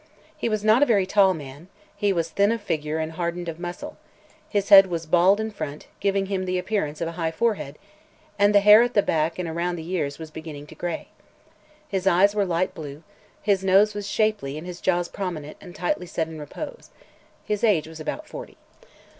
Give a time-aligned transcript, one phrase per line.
[0.35, 3.59] He was not a very tall man; he was thin of figure and hardened of
[3.59, 3.97] muscle;
[4.49, 7.77] his head was bald in front, giving him the appearance of a high forehead,
[8.39, 11.09] and the hair at the back and around the ears was beginning to gray.
[11.87, 13.03] His eyes were light blue;
[13.43, 16.89] his nose was shapely and his jaws prominent and tightly set in repose.
[17.45, 18.57] His age was about forty.